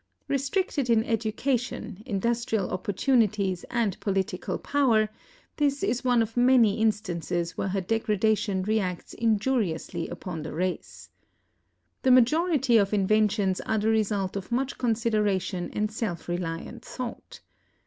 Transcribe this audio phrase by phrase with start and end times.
[0.27, 5.09] Restricted in education, industrial opportu nities, and political power,
[5.57, 11.07] this is one of many instances where her degradation reacts injuriously upon the race.
[12.01, 17.39] The majority of inventions are the result of much consideration and self reliant thought.